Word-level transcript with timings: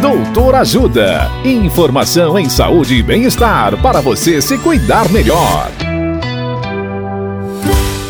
Doutor 0.00 0.54
Ajuda. 0.56 1.30
Informação 1.42 2.38
em 2.38 2.50
saúde 2.50 2.96
e 2.96 3.02
bem-estar 3.02 3.80
para 3.80 4.02
você 4.02 4.42
se 4.42 4.58
cuidar 4.58 5.10
melhor. 5.10 5.70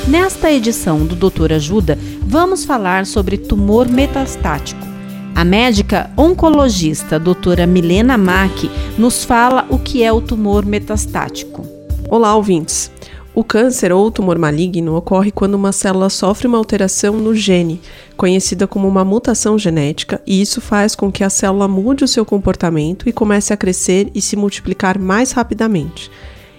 Nesta 0.08 0.50
edição 0.50 1.06
do 1.06 1.14
Doutor 1.14 1.52
Ajuda, 1.52 1.96
vamos 2.22 2.64
falar 2.64 3.06
sobre 3.06 3.38
tumor 3.38 3.88
metastático. 3.88 4.84
A 5.32 5.44
médica 5.44 6.10
oncologista 6.16 7.20
doutora 7.20 7.66
Milena 7.68 8.18
Mack 8.18 8.68
nos 8.98 9.22
fala 9.22 9.64
o 9.70 9.78
que 9.78 10.02
é 10.02 10.12
o 10.12 10.20
tumor 10.20 10.66
metastático. 10.66 11.64
Olá, 12.08 12.34
ouvintes. 12.34 12.90
O 13.36 13.44
câncer 13.44 13.92
ou 13.92 14.10
tumor 14.10 14.38
maligno 14.38 14.96
ocorre 14.96 15.30
quando 15.30 15.56
uma 15.56 15.70
célula 15.70 16.08
sofre 16.08 16.46
uma 16.46 16.56
alteração 16.56 17.18
no 17.18 17.34
gene, 17.34 17.82
conhecida 18.16 18.66
como 18.66 18.88
uma 18.88 19.04
mutação 19.04 19.58
genética, 19.58 20.22
e 20.26 20.40
isso 20.40 20.58
faz 20.58 20.94
com 20.94 21.12
que 21.12 21.22
a 21.22 21.28
célula 21.28 21.68
mude 21.68 22.02
o 22.02 22.08
seu 22.08 22.24
comportamento 22.24 23.06
e 23.06 23.12
comece 23.12 23.52
a 23.52 23.56
crescer 23.58 24.10
e 24.14 24.22
se 24.22 24.36
multiplicar 24.36 24.98
mais 24.98 25.32
rapidamente. 25.32 26.10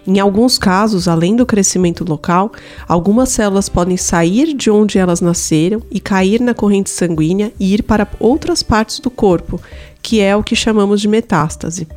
Em 0.05 0.19
alguns 0.19 0.59
casos, 0.59 1.07
além 1.07 1.35
do 1.35 1.47
crescimento 1.47 2.05
local, 2.07 2.51
algumas 2.87 3.29
células 3.29 3.67
podem 3.67 3.97
sair 3.97 4.53
de 4.53 4.69
onde 4.69 4.99
elas 4.99 5.19
nasceram 5.19 5.81
e 5.89 5.99
cair 5.99 6.39
na 6.39 6.53
corrente 6.53 6.91
sanguínea 6.91 7.51
e 7.59 7.73
ir 7.73 7.81
para 7.81 8.07
outras 8.19 8.61
partes 8.61 8.99
do 8.99 9.09
corpo, 9.09 9.59
que 9.99 10.21
é 10.21 10.35
o 10.35 10.43
que 10.43 10.55
chamamos 10.55 11.01
de 11.01 11.07
metástase. 11.07 11.87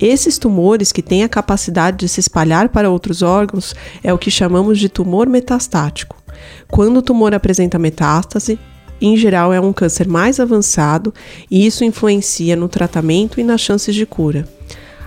Esses 0.00 0.38
tumores 0.38 0.92
que 0.92 1.02
têm 1.02 1.22
a 1.22 1.28
capacidade 1.28 1.98
de 1.98 2.08
se 2.08 2.20
espalhar 2.20 2.70
para 2.70 2.88
outros 2.88 3.20
órgãos 3.20 3.74
é 4.02 4.12
o 4.14 4.18
que 4.18 4.30
chamamos 4.30 4.78
de 4.78 4.88
tumor 4.88 5.28
metastático. 5.28 6.16
Quando 6.70 6.96
o 6.96 7.02
tumor 7.02 7.34
apresenta 7.34 7.78
metástase, 7.78 8.58
em 8.98 9.14
geral 9.16 9.52
é 9.52 9.60
um 9.60 9.74
câncer 9.74 10.08
mais 10.08 10.40
avançado 10.40 11.12
e 11.50 11.66
isso 11.66 11.84
influencia 11.84 12.56
no 12.56 12.68
tratamento 12.68 13.38
e 13.38 13.44
nas 13.44 13.60
chances 13.60 13.94
de 13.94 14.06
cura. 14.06 14.48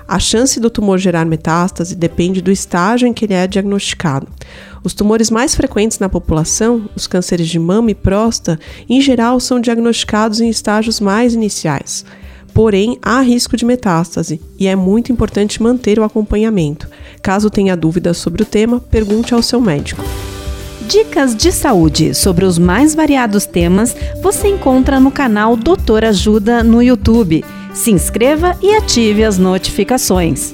A 0.07 0.19
chance 0.19 0.59
do 0.59 0.69
tumor 0.69 0.99
gerar 0.99 1.25
metástase 1.25 1.95
depende 1.95 2.41
do 2.41 2.51
estágio 2.51 3.07
em 3.07 3.13
que 3.13 3.25
ele 3.25 3.33
é 3.33 3.47
diagnosticado. 3.47 4.27
Os 4.83 4.93
tumores 4.93 5.31
mais 5.31 5.55
frequentes 5.55 5.97
na 5.97 6.09
população, 6.09 6.87
os 6.95 7.07
cânceres 7.07 7.47
de 7.47 7.57
mama 7.57 7.89
e 7.89 7.95
próstata, 7.95 8.59
em 8.87 9.01
geral 9.01 9.39
são 9.39 9.59
diagnosticados 9.59 10.41
em 10.41 10.49
estágios 10.49 10.99
mais 10.99 11.33
iniciais. 11.33 12.05
Porém, 12.53 12.97
há 13.01 13.19
risco 13.21 13.57
de 13.57 13.65
metástase 13.65 14.39
e 14.59 14.67
é 14.67 14.75
muito 14.75 15.11
importante 15.11 15.61
manter 15.61 15.97
o 15.97 16.03
acompanhamento. 16.03 16.87
Caso 17.21 17.49
tenha 17.49 17.75
dúvidas 17.75 18.17
sobre 18.17 18.43
o 18.43 18.45
tema, 18.45 18.79
pergunte 18.79 19.33
ao 19.33 19.41
seu 19.41 19.59
médico. 19.59 20.03
Dicas 20.87 21.35
de 21.35 21.51
saúde 21.51 22.13
sobre 22.13 22.45
os 22.45 22.59
mais 22.59 22.93
variados 22.93 23.45
temas 23.45 23.95
você 24.21 24.49
encontra 24.49 24.99
no 24.99 25.09
canal 25.09 25.55
Doutor 25.55 26.03
Ajuda 26.03 26.63
no 26.63 26.83
YouTube. 26.83 27.43
Se 27.73 27.89
inscreva 27.89 28.55
e 28.61 28.75
ative 28.75 29.23
as 29.23 29.37
notificações. 29.37 30.53